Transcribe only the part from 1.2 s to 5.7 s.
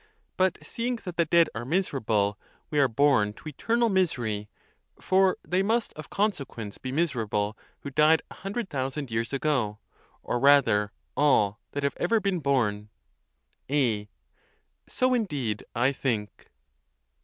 dead are miserable, we are born to eternal misery, for they